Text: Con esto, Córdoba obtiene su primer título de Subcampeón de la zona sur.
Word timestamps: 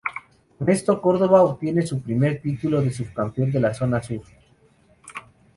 Con 0.57 0.67
esto, 0.71 0.99
Córdoba 0.99 1.43
obtiene 1.43 1.85
su 1.85 2.01
primer 2.01 2.41
título 2.41 2.81
de 2.81 2.91
Subcampeón 2.91 3.51
de 3.51 3.59
la 3.59 3.71
zona 3.71 4.01
sur. 4.01 4.23